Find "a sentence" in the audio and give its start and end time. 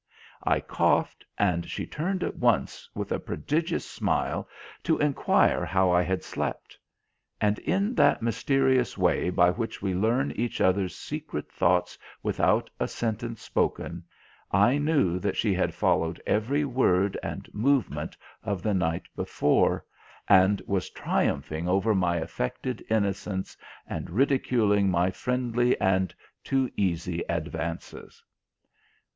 12.79-13.43